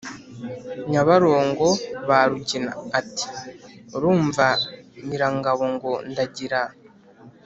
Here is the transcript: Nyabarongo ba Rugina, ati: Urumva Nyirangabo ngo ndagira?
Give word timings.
Nyabarongo 0.91 1.67
ba 2.07 2.19
Rugina, 2.29 2.71
ati: 2.99 3.27
Urumva 3.95 4.45
Nyirangabo 5.05 5.63
ngo 5.73 5.91
ndagira? 6.09 6.61